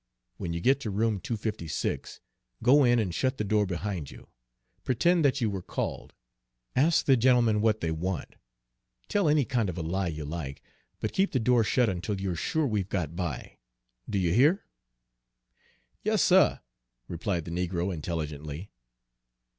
[0.37, 2.21] When you get to room 256,
[2.63, 4.29] go in and shut the door behind you:
[4.83, 6.15] pretend that you were called,
[6.75, 8.33] ask the gentlemen what they want,
[9.09, 10.63] tell any kind of a lie you like,
[10.99, 13.59] but keep the door shut until you're sure we've got by.
[14.09, 14.65] Do you hear?"
[16.03, 16.57] "Yes, suh,"
[17.07, 18.71] replied the negro intelligently.